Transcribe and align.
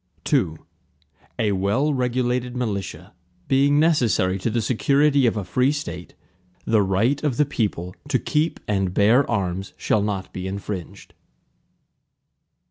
II 0.33 0.55
A 1.37 1.51
well 1.51 1.93
regulated 1.93 2.55
militia, 2.55 3.13
being 3.47 3.79
necessary 3.79 4.39
to 4.39 4.49
the 4.49 4.59
security 4.59 5.27
of 5.27 5.37
a 5.37 5.43
free 5.43 5.71
State, 5.71 6.15
the 6.65 6.81
right 6.81 7.23
of 7.23 7.37
the 7.37 7.45
people 7.45 7.95
to 8.07 8.17
keep 8.17 8.59
and 8.67 8.95
bear 8.95 9.29
arms, 9.29 9.73
shall 9.77 10.01
not 10.01 10.33
be 10.33 10.47
infringed. 10.47 11.13